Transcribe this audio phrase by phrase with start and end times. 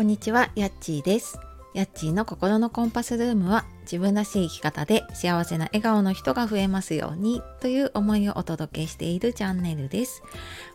[0.00, 1.38] こんにちは、やっちーです。
[1.74, 10.22] やっちーの心のコンパスルームは自分らしい生き方で幸せな笑顔の人が増えますようにという思いをお届けしているチャンネルです。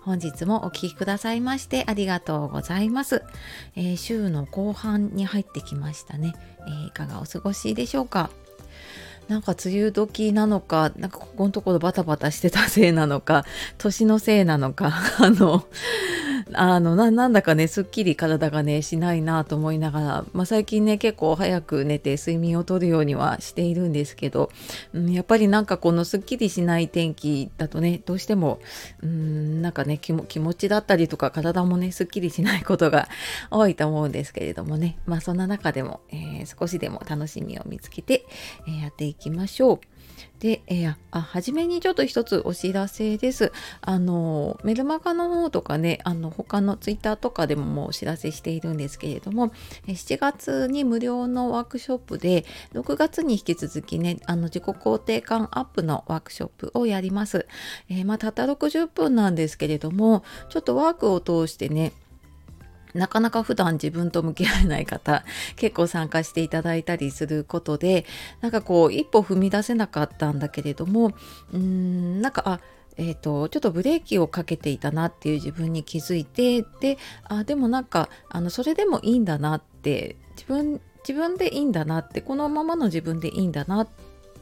[0.04, 3.24] 本日もお聴きくださいましてありがとうございます。
[3.76, 8.30] えー週の後半に入ってきましたね、えーいかがお過ごしでしょうか？
[9.28, 13.44] なんか梅雨時なのか、なんかここのところバタバタしてたせいなのか、
[13.80, 15.66] 年のせいなのか、 あの、
[16.56, 24.50] あのなんだかねすっきり体がねしないなと思いながら、まあ、最近ね結構早く寝て睡眠をとるようにはしているんですけど、
[24.94, 28.60] うん、やっぱりなんかこのすっきりしない天気だとねどうしても
[29.02, 33.10] うんなんかね気気持ちだったりとか体もねすっきりしないことが
[33.52, 38.26] 多いと思うんですけれどもねまあそんな中でも、えー少しでも楽しみを見つけて、
[38.68, 39.95] えーやっていきましょう。
[40.40, 43.52] で、えーあ、初めにちょっと一つお知らせです。
[43.82, 49.52] あの、メルマガの方とかね、あの、他のツイッターとかでももうお知らせしているんですけれども、
[49.88, 57.48] 7月に無料のワークショップで、6月に引き続きね、あの、自己肯定感アップのワークショップをやります。
[57.90, 61.94] えーまあ、たった60分なんですけれども、ちょっとワークを通してね、
[62.96, 65.24] なかなか普段自分と向き合えない方
[65.56, 68.06] 結構参加していただいたりすることで
[68.42, 71.08] なんかこう一歩踏み出せなかったんだけれども
[71.54, 72.60] うーんなんかあ
[72.98, 83.88] えー、とちょっとブレーキをかけていたなっていう自分に気づいてであでもなんかあのそれでもいいんだなって自分自分でいいんだなってこのままの自分でいいんだなっ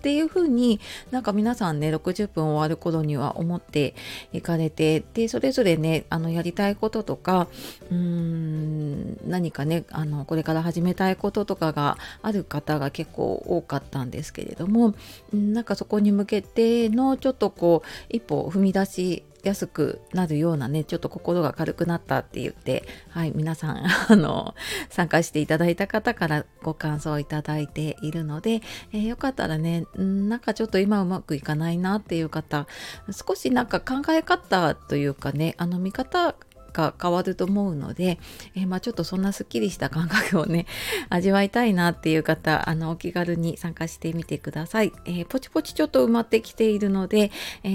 [0.04, 3.96] ていうふうになんか皆さんね60分終わる頃には思って
[4.34, 7.48] いかれてでそれぞれねあのやりたいこととか
[7.90, 14.94] うーん何かねあのこれから始めたいこととかがある方が結構多かったんですけれども
[15.32, 24.56] なんかそこに向けてのちょっとこう一歩踏み出しやすくなるようなねちょっと心が軽くなったって言ってはい皆さん あの
[24.90, 28.62] 参加していただいた方からご感想いただいているので、
[28.92, 32.68] えーよかったらねなんかちょっと今うまくいかないなっていう方
[33.12, 36.36] 少しなんか考え方というかねあの見方
[36.74, 38.20] が変わると思うので、
[38.56, 40.66] えーまあ、ちょっとそんなすっきりした感覚をね
[41.10, 47.32] 味わいたいなっていう方あのお気軽に参加してみてください、えーポチポチちょっと埋まってきているので、
[47.64, 47.70] え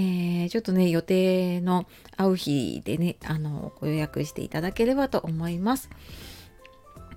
[0.45, 5.89] ーちょっとね予定の会う日でねあのご予約していただければと思います。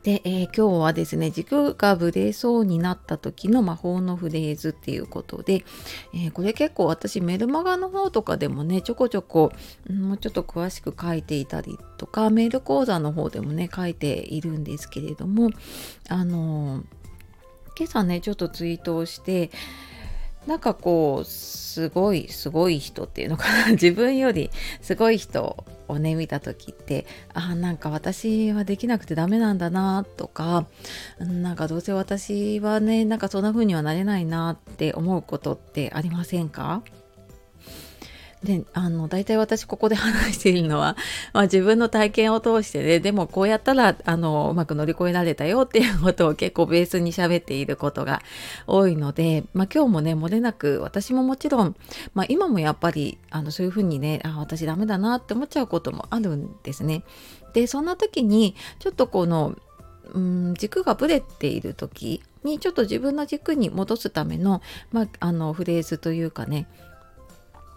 [0.02, 5.64] で、えー今日はですね軸がぶれそうになった時の魔法のフレーズっていうことで、
[6.12, 9.52] えーこれ結構私メルマガの方とかでもねちょこちょこ
[9.88, 15.50] もうちょっと詳しく書いていたりとかメール講座の方でもね書いているんですけれども
[16.08, 16.84] あのー
[17.74, 19.50] 今朝ねちょっとツイートをして
[20.46, 23.70] なんかこうすごいすごい人っていうのかな。
[23.72, 30.66] 自分よりすごい人をね見た時ってあなんか私はできなくてダメなんだなとか
[31.18, 36.82] なんかどうせ私はねなんかそんな風にはなれないなって思うことってありませんか？
[38.44, 40.96] であの大体私ここで話しているのは、
[41.32, 48.20] まあ、自分の体験を通してねでもこうやったらあのうまく乗り越えられたよっていうことを結構ベースに喋っていることが
[48.66, 51.76] 多いので、まあ、今日もね漏れなく私ももちろん、
[52.14, 57.04] まあ、今もやっぱりあのそういうふうにねあ私ダメだなって思っちゃうこともあるんですね。
[57.52, 59.56] でそんな時にちょっとこの
[60.14, 66.66] うん軸がぶれている時にちょっと自分の軸に戻すための,、まあ、あのフレーズというかね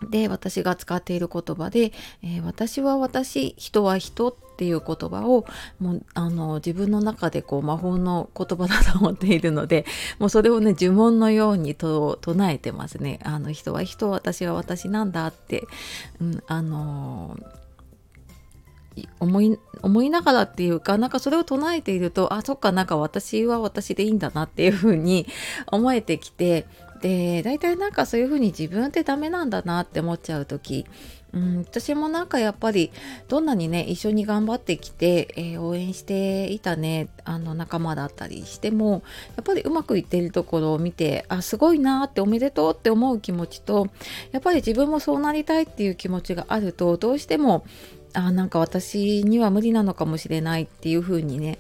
[0.10, 1.92] で私が使っている言葉で、
[2.22, 5.46] えー私は私人は人っていう言葉を
[5.80, 9.86] もうあの自分の中でこう魔法の言葉だと思っているので
[10.18, 13.20] もうそれをね呪文のようにと唱えてますね。
[13.24, 15.68] あの人は人私は私なんだって、
[16.22, 17.38] うん、あの
[18.96, 25.28] い思い思いながらっていうかなんかそれを唱えているとあそっかなんか私は私でいいんだなっていうふうに
[25.68, 26.66] 思えてきて
[27.02, 30.86] で大体なんかそういうふうに自分ってダメなんだなって思っちゃう時。
[31.34, 32.92] うん、私もなんかやっぱり
[33.28, 39.04] どんなにね一緒に頑張ってきて、えー応援していたねあの仲間だったりしても
[39.36, 43.90] やっぱりうまくいってるところを見てあすごいなっておめでとうって思う気持ちと
[44.32, 47.66] やっぱり自分もそうなりたいっていう気持ちがあるとどうしても
[48.14, 51.58] あなんか私には無理なのかもしれないっていう風にね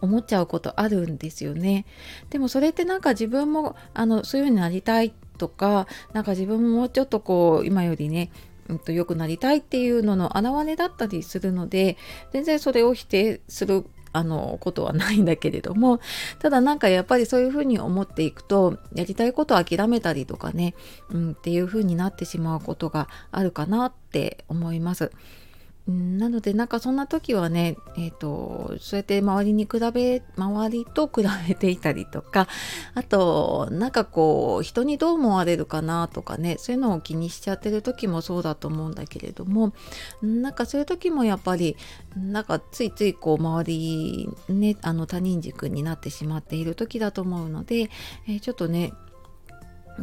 [0.00, 1.86] 思っちゃうことあるんですよね。
[2.30, 8.30] でもそれってなんか自分もあのそういう風になりたいとかなんか自分ももうちょっとこう今よりね
[8.68, 11.96] うんと良くなりたいっていうのの表れだったりするので
[12.32, 16.00] 全然それを否定するあのことはないんだけれども
[16.38, 20.74] ただなんかやっぱりそういうふうに思っていくとやりたいことを諦めたりとかね、
[21.10, 25.12] うん、っていうふうになってしまうことがあるかなって思います。
[25.88, 32.48] なのでなんかそんな時はね、えーと、そうやって周りに比べ周りと比べていたりとか
[32.94, 39.72] あとなんかこう人にどう思われるかなとかねそういうのを気にしちゃってる時もそうだと思うんだけれども
[40.22, 41.76] なんかそういう時もやっぱり
[42.16, 47.90] なんかついついこう周りねあの他人軸になってしまっている時だと思うので、
[48.26, 48.92] えー、ちょっとね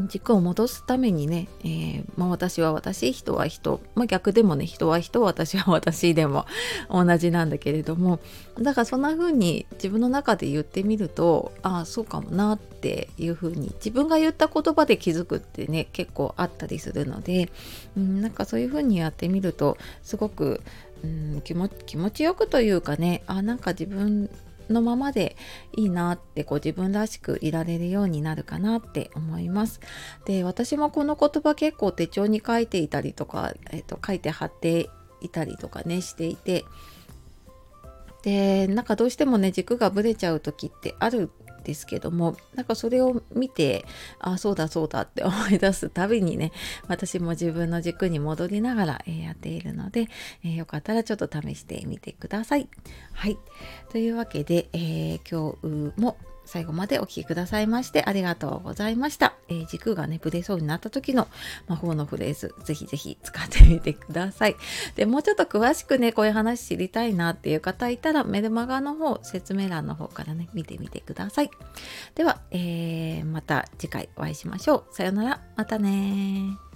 [0.07, 6.45] 軸を戻すためにね、えー、まあ、私は私人は人、まあ、逆でもね人は人私は私でも
[6.89, 8.19] 同じなんだけれども
[8.59, 17.49] だからそんな風に自分の中で言ってみるとああそうかもなっていう風に自分が言った言葉で気づくってね結構あったりするので、
[17.95, 20.61] うん、なんかそういう風にやってみるとすごく、
[21.03, 21.69] うん、気持
[22.09, 24.29] ちよくというかねあなんか自分
[24.69, 25.35] のままで
[25.75, 29.79] いいなってこう自分らしくいられるようになるかなって思います。
[30.25, 34.89] で私もこの言葉結構手帳に書いていたりとか、えー、と書いて貼って
[35.21, 36.65] いたりとかねしていて
[38.23, 41.29] でなんかどうしてもね軸がぶれちゃう時ってある
[41.63, 43.85] ですけどもなんかそれを見て
[44.19, 46.51] あそうだそうだって思い出すたびにね
[46.87, 50.07] 私も自分の軸に戻りながら、え、やっているので、
[50.43, 52.67] えー、よかったらちょっと試してみてください。
[53.13, 53.37] はい
[53.89, 59.35] というわけで、えー、今日も最後までお聴きくださいましてありがとうございました。
[59.49, 61.27] えー、軸がね、ぶれそうになった時の
[61.67, 64.55] 魔法のフレーズ、ぜひぜひ使ってみてください。
[64.95, 71.49] で、もうちょっと詳しくね、こういう話知りたいなっていう方いたら、メルマガの方、説明欄の方からね、見てみてください。
[72.15, 74.95] では、えー、また次回お会いしましょう。
[74.95, 76.72] さようなら、またね